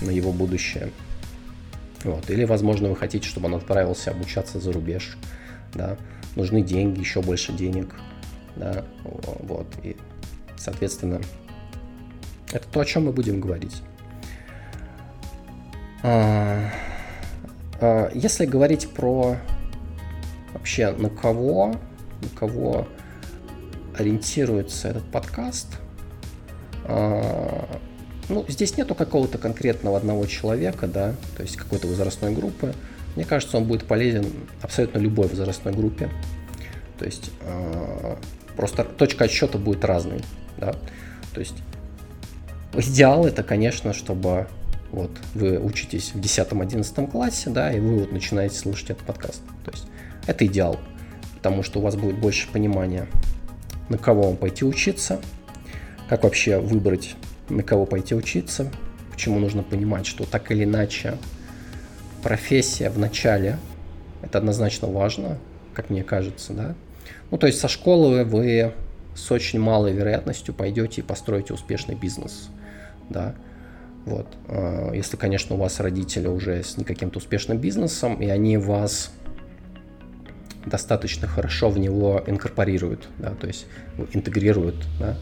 [0.01, 0.91] на его будущее.
[2.05, 2.29] Вот.
[2.31, 5.17] Или, возможно, вы хотите, чтобы он отправился обучаться за рубеж.
[5.75, 5.97] Да.
[6.35, 7.95] Нужны деньги, еще больше денег.
[8.57, 8.85] Да.
[9.05, 9.67] Вот.
[9.83, 9.97] И,
[10.57, 11.21] соответственно,
[12.53, 13.83] это то, о чем мы будем говорить.
[16.03, 16.71] А,
[17.81, 19.37] а, если говорить про
[20.53, 21.77] вообще на кого,
[22.23, 22.89] на кого
[23.97, 25.79] ориентируется этот подкаст,
[26.85, 27.81] а,
[28.29, 32.75] ну, здесь нету какого-то конкретного одного человека, да, то есть какой-то возрастной группы.
[33.17, 34.25] Мне кажется, он будет полезен
[34.63, 36.09] абсолютно любой возрастной группе.
[36.97, 37.33] То есть
[38.57, 40.23] просто точка отсчета будет разной,
[40.59, 40.75] да.
[41.35, 41.57] То есть
[42.75, 44.49] идеал это, конечно, чтобы
[44.93, 49.43] вот вы учитесь в 10-11 классе, да, и вы вот начинаете слушать этот подкаст.
[49.65, 49.87] То есть
[50.27, 50.79] это идеал,
[51.37, 53.07] потому что у вас будет больше понимания,
[53.89, 55.21] на кого вам пойти учиться,
[56.09, 57.15] как вообще выбрать
[57.49, 58.71] на кого пойти учиться,
[59.11, 61.17] почему нужно понимать, что так или иначе
[62.23, 63.59] профессия в начале
[64.23, 65.39] это однозначно важно,
[65.75, 66.75] как мне кажется, да.
[67.31, 68.73] Ну, то есть со школы вы
[69.21, 72.49] с очень малой вероятностью пойдете и построите успешный бизнес,
[73.09, 73.35] да.
[74.07, 74.27] Вот.
[74.49, 79.13] А, если, конечно, у вас родители уже с не каким-то успешным бизнесом, и они вас
[80.67, 83.67] достаточно хорошо в него инкорпорируют, да, то есть
[84.13, 85.17] интегрируют, да,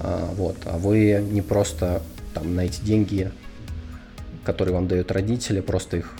[0.00, 2.02] а, вот, а вы не просто
[2.34, 3.30] там на эти деньги,
[4.44, 6.14] которые вам дают родители, просто их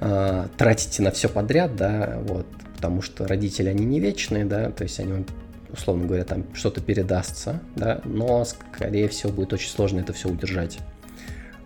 [0.00, 2.46] э, тратите на все подряд, да, вот,
[2.82, 5.24] потому что родители, они не вечные, да, то есть они
[5.72, 10.80] условно говоря, там что-то передастся, да, но, скорее всего, будет очень сложно это все удержать.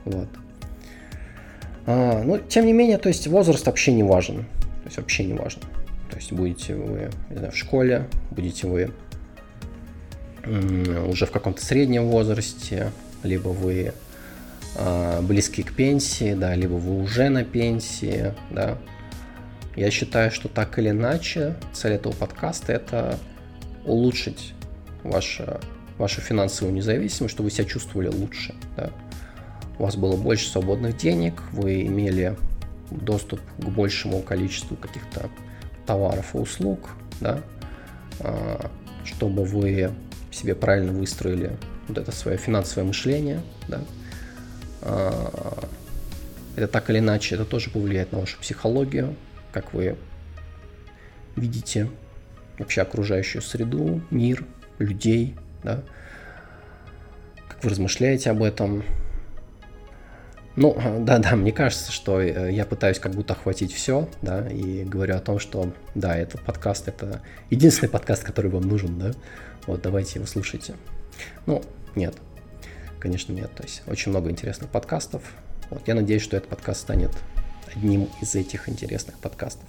[0.05, 0.29] Вот.
[1.87, 4.45] А, ну, тем не менее, то есть возраст вообще не важен.
[4.83, 5.63] То есть вообще не важно.
[6.11, 8.93] То есть будете вы знаю, в школе, будете вы
[11.09, 13.95] уже в каком-то среднем возрасте, либо вы
[14.77, 18.77] э, близки к пенсии, да, либо вы уже на пенсии, да.
[19.77, 23.19] Я считаю, что так или иначе цель этого подкаста это
[23.85, 24.55] улучшить
[25.03, 25.61] ваше,
[25.99, 28.91] вашу финансовую независимость, чтобы вы себя чувствовали лучше, да.
[29.79, 32.35] У вас было больше свободных денег, вы имели
[32.91, 35.29] доступ к большему количеству каких-то
[35.85, 37.43] товаров и услуг, да,
[38.21, 38.71] а,
[39.05, 39.91] чтобы вы
[40.31, 41.57] себе правильно выстроили
[41.89, 43.81] вот это свое финансовое мышление, да,
[44.81, 45.69] а,
[46.57, 49.15] это так или иначе, это тоже повлияет на вашу психологию,
[49.57, 49.97] как вы
[51.35, 51.89] видите
[52.59, 54.45] вообще окружающую среду, мир,
[54.79, 55.83] людей, да,
[57.49, 58.85] как вы размышляете об этом.
[60.57, 65.17] Ну, да-да, мне кажется, что э, я пытаюсь как будто охватить все, да, и говорю
[65.17, 69.13] о том, что, да, этот подкаст, это единственный подкаст, который вам нужен, да,
[69.67, 70.75] вот, давайте его слушайте.
[71.47, 71.63] Ну,
[71.95, 72.15] нет,
[73.01, 73.51] конечно, нет.
[73.55, 75.23] То есть очень много интересных подкастов.
[75.71, 77.13] Вот, я надеюсь, что этот подкаст станет
[77.75, 79.69] одним из этих интересных подкастов.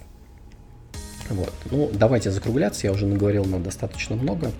[1.30, 1.52] Вот.
[1.70, 2.86] Ну, давайте закругляться.
[2.86, 4.50] Я уже наговорил на достаточно много.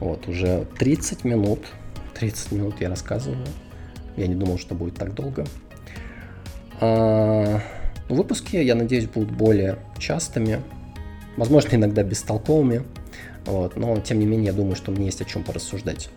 [0.00, 1.60] Вот, уже 30 минут.
[2.14, 3.46] 30 минут я рассказываю.
[4.16, 5.46] Я не думал, что будет так долго.
[6.80, 7.60] А,
[8.08, 10.60] выпуски, я надеюсь, будут более частыми.
[11.36, 12.82] Возможно, иногда бестолковыми.
[13.46, 16.10] Вот, но, тем не менее, я думаю, что мне есть о чем порассуждать.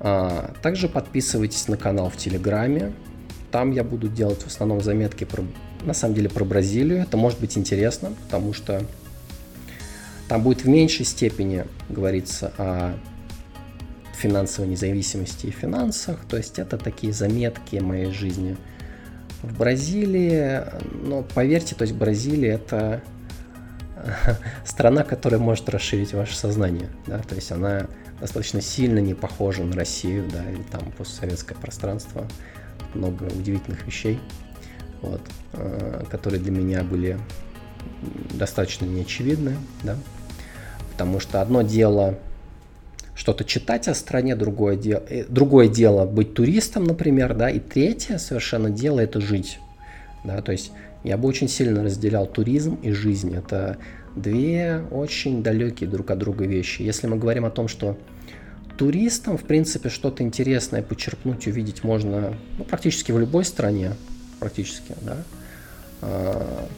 [0.00, 2.92] А, также подписывайтесь на канал в Телеграме.
[3.54, 5.44] Там я буду делать в основном заметки про,
[5.84, 7.02] на самом деле, про Бразилию.
[7.02, 8.82] Это может быть интересно, потому что
[10.26, 12.94] там будет в меньшей степени говориться о
[14.12, 16.24] финансовой независимости и финансах.
[16.28, 18.56] То есть это такие заметки моей жизни
[19.44, 20.62] в Бразилии.
[21.06, 23.04] Но поверьте, то есть Бразилия это
[24.64, 26.88] страна, которая может расширить ваше сознание.
[27.06, 27.20] Да?
[27.20, 27.86] То есть она
[28.18, 32.26] достаточно сильно не похожа на Россию, да, или там постсоветское пространство.
[32.94, 34.18] Много удивительных вещей,
[35.02, 35.20] вот,
[35.52, 37.18] э, которые для меня были
[38.34, 39.96] достаточно неочевидны, да.
[40.92, 42.18] Потому что одно дело
[43.14, 48.18] что-то читать о стране, другое дело, э, другое дело быть туристом, например, да, и третье
[48.18, 49.58] совершенно дело это жить,
[50.24, 50.72] да, то есть
[51.04, 53.34] я бы очень сильно разделял туризм и жизнь.
[53.36, 53.76] Это
[54.16, 56.80] две очень далекие друг от друга вещи.
[56.80, 57.98] Если мы говорим о том, что
[58.76, 63.92] туристам, в принципе, что-то интересное почерпнуть, увидеть можно ну, практически в любой стране,
[64.40, 65.16] практически, да,
[66.02, 66.68] а,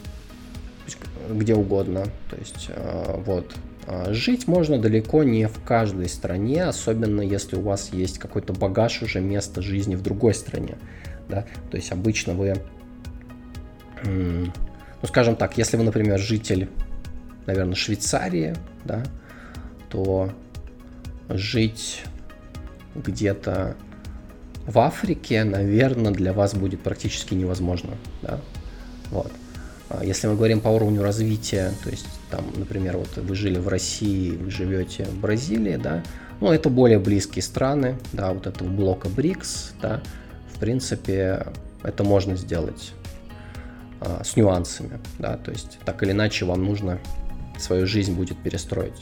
[1.31, 2.05] где угодно.
[2.31, 3.55] То есть, а, вот.
[3.87, 9.03] А, жить можно далеко не в каждой стране, особенно если у вас есть какой-то багаж
[9.03, 10.77] уже места жизни в другой стране.
[11.29, 11.45] Да?
[11.71, 12.55] То есть обычно вы
[14.05, 16.69] ну, скажем так, если вы, например, житель,
[17.47, 18.55] наверное, Швейцарии,
[18.85, 19.03] да,
[19.89, 20.33] то
[21.29, 22.03] жить
[22.95, 23.77] где-то
[24.67, 28.41] в Африке, наверное, для вас будет практически невозможно, да,
[29.11, 29.31] вот.
[29.89, 33.69] А если мы говорим по уровню развития, то есть там, например, вот вы жили в
[33.69, 36.03] России, вы живете в Бразилии, да,
[36.41, 40.03] ну, это более близкие страны, да, вот этого блока БРИКС, да,
[40.55, 41.47] в принципе,
[41.85, 42.93] это можно сделать
[44.01, 46.99] а, с нюансами, да, то есть так или иначе вам нужно
[47.59, 49.01] свою жизнь будет перестроить.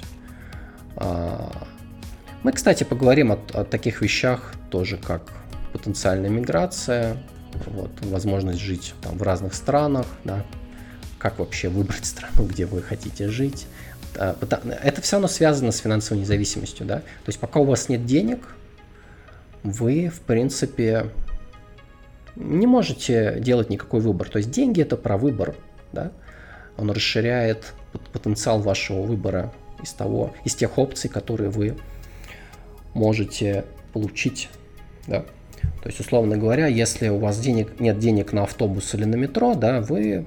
[0.97, 1.67] А,
[2.45, 5.33] мы, кстати, поговорим о, о таких вещах тоже, как
[5.73, 7.17] потенциальная миграция,
[7.67, 10.45] вот, возможность жить там, в разных странах, да,
[11.19, 13.67] как вообще выбрать страну, где вы хотите жить.
[14.17, 14.37] А,
[14.83, 16.99] это все равно связано с финансовой независимостью, да.
[16.99, 18.47] То есть пока у вас нет денег,
[19.63, 21.11] вы, в принципе,
[22.37, 24.29] не можете делать никакой выбор.
[24.29, 25.57] То есть деньги это про выбор,
[25.93, 26.13] да?
[26.77, 27.73] Он расширяет
[28.13, 29.51] потенциал вашего выбора
[29.83, 31.77] из того, из тех опций, которые вы
[32.95, 34.49] можете получить,
[35.07, 35.25] да.
[35.83, 39.55] То есть, условно говоря, если у вас денег, нет денег на автобус или на метро,
[39.55, 40.27] да, вы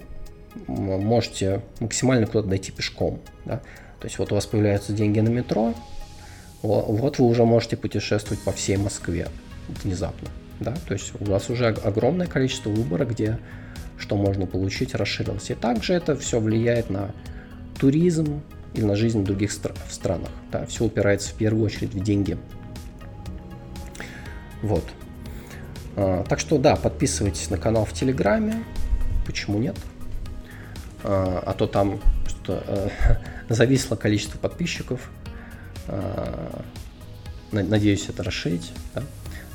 [0.67, 3.61] можете максимально куда-то дойти пешком, да.
[3.99, 5.73] То есть вот у вас появляются деньги на метро,
[6.61, 9.27] вот вы уже можете путешествовать по всей Москве
[9.83, 13.37] внезапно да, то есть у вас уже огромное количество выбора, где
[13.97, 15.49] что можно получить, расширилось.
[15.49, 17.11] И также это все влияет на
[17.79, 18.41] туризм
[18.77, 20.29] или на жизнь в других стра- в странах.
[20.51, 22.37] Да, все упирается в первую очередь в деньги.
[24.61, 24.85] Вот.
[25.95, 28.63] А, так что да, подписывайтесь на канал в Телеграме.
[29.25, 29.75] Почему нет?
[31.03, 32.89] А, а то там что а,
[33.49, 35.09] зависло количество подписчиков.
[35.87, 36.63] А,
[37.51, 38.71] надеюсь, это расширить.
[38.93, 39.03] Да?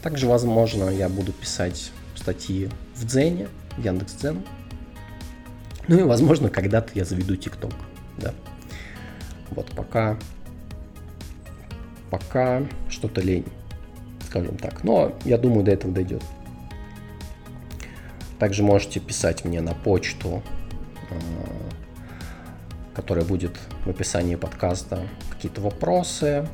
[0.03, 4.43] Также, возможно, я буду писать статьи в Дзене, Яндекс.Дзен.
[5.87, 7.73] Ну и, возможно, когда-то я заведу ТикТок.
[8.19, 8.35] Да.
[9.55, 10.17] Вот пока...
[12.11, 13.47] Пока что-то лень,
[14.27, 14.85] скажем так.
[14.85, 16.23] Но я думаю, до этого дойдет.
[18.39, 20.43] Также можете писать мне на почту,
[21.11, 21.15] э,
[22.95, 26.47] которая будет в описании подкаста, какие-то вопросы.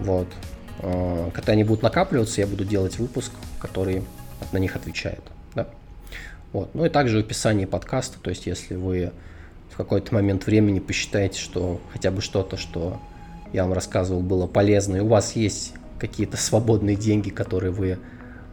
[0.00, 0.26] Вот.
[0.80, 4.02] Э, когда они будут накапливаться, я буду делать выпуск, который
[4.52, 5.22] на них отвечает.
[5.54, 5.68] Да?
[6.52, 6.74] Вот.
[6.74, 9.12] Ну и также в описании подкаста, то есть если вы
[9.74, 13.00] в какой-то момент времени посчитаете, что хотя бы что-то, что
[13.52, 17.98] я вам рассказывал, было полезно, и у вас есть какие-то свободные деньги, которые вы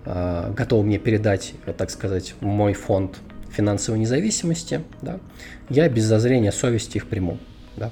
[0.06, 3.20] э, готовы мне передать, так сказать, мой фонд
[3.52, 5.20] финансовой независимости, да,
[5.70, 7.38] я без зазрения совести их приму.
[7.78, 7.92] Да.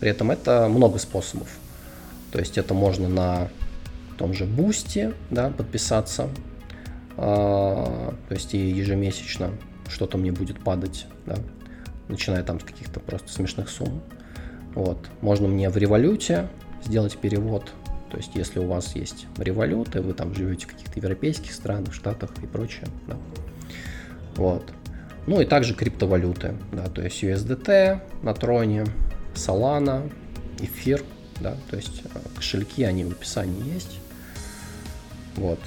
[0.00, 1.48] При этом это много способов.
[2.32, 3.48] То есть это можно на
[4.16, 6.30] том же Boosty да, подписаться.
[7.18, 9.50] А, то есть и ежемесячно
[9.86, 11.36] что-то мне будет падать, да,
[12.08, 14.02] начиная там с каких-то просто смешных сумм.
[14.74, 14.98] Вот.
[15.20, 16.48] Можно мне в революте
[16.84, 17.70] сделать перевод.
[18.10, 22.30] То есть, если у вас есть революты, вы там живете в каких-то европейских странах, штатах
[22.42, 22.86] и прочее.
[23.08, 23.16] Да.
[24.36, 24.72] Вот.
[25.26, 28.84] Ну и также криптовалюты, да, то есть USDT на троне,
[29.34, 30.12] Solana,
[30.60, 31.02] эфир,
[31.40, 33.98] да, то есть э, кошельки, они в описании есть.
[35.36, 35.58] Вот.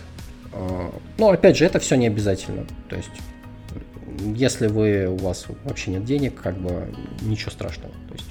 [0.54, 2.66] А, но опять же, это все не обязательно.
[2.88, 3.10] То есть,
[4.36, 7.94] если вы, у вас вообще нет денег, как бы ничего страшного.
[8.08, 8.28] То есть,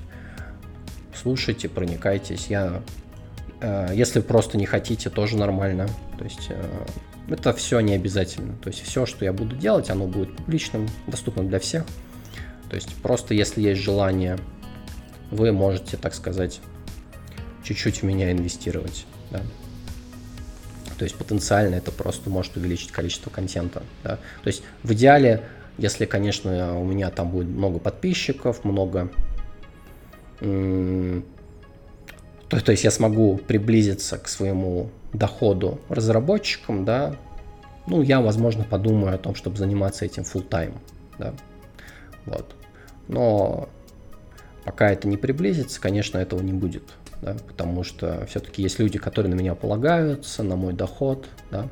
[1.15, 2.47] слушайте, проникайтесь.
[2.49, 2.83] Я,
[3.61, 5.89] э, если просто не хотите, тоже нормально.
[6.19, 6.87] То есть, э,
[7.29, 8.57] это все не обязательно.
[8.59, 11.85] То есть, все, что я буду делать, оно будет публичным, доступным для всех.
[12.71, 14.39] То есть, просто если есть желание,
[15.31, 16.61] вы можете, так сказать,
[17.63, 19.07] чуть-чуть в меня инвестировать.
[19.31, 19.43] Да?
[20.99, 23.83] То есть потенциально это просто может увеличить количество контента.
[24.03, 24.17] Да?
[24.43, 25.43] То есть в идеале,
[25.79, 29.11] если, конечно, у меня там будет много подписчиков, много...
[30.41, 37.17] То, то есть я смогу приблизиться к своему доходу разработчикам, да,
[37.89, 40.75] ну, я, возможно, подумаю о том, чтобы заниматься этим full time,
[41.19, 41.35] да,
[42.25, 42.55] вот.
[43.09, 43.69] Но
[44.65, 46.85] пока это не приблизится, конечно, этого не будет
[47.23, 51.69] да, потому что все-таки есть люди, которые на меня полагаются, на мой доход, да,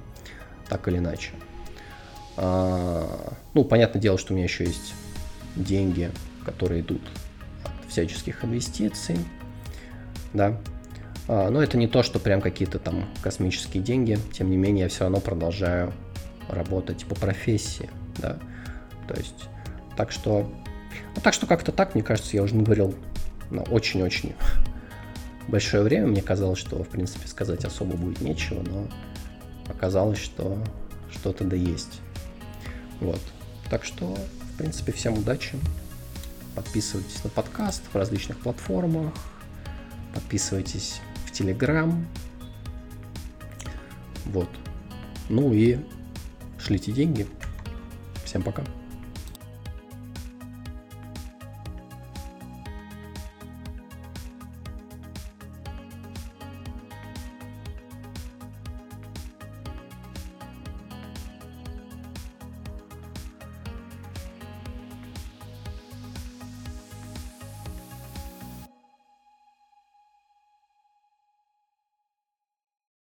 [0.68, 1.30] так или иначе.
[2.36, 4.94] А, ну, понятное дело, что у меня еще есть
[5.56, 6.10] деньги,
[6.44, 7.02] которые идут
[7.64, 9.16] от всяческих инвестиций,
[10.32, 10.60] да,
[11.28, 14.88] а, но это не то, что прям какие-то там космические деньги, тем не менее я
[14.88, 15.92] все равно продолжаю
[16.48, 17.88] работать по профессии,
[18.18, 18.38] да,
[19.08, 19.48] то есть,
[19.96, 20.50] так что,
[21.14, 22.94] ну, так что как-то так, мне кажется, я уже говорил
[23.70, 24.34] очень-очень
[25.48, 28.88] большое время мне казалось, что, в принципе, сказать особо будет нечего, но
[29.68, 30.58] оказалось, что
[31.10, 32.00] что-то да есть.
[33.00, 33.20] Вот.
[33.70, 34.14] Так что,
[34.54, 35.58] в принципе, всем удачи.
[36.54, 39.12] Подписывайтесь на подкаст в различных платформах.
[40.14, 42.06] Подписывайтесь в Телеграм.
[44.26, 44.48] Вот.
[45.28, 45.78] Ну и
[46.58, 47.26] шлите деньги.
[48.24, 48.64] Всем пока.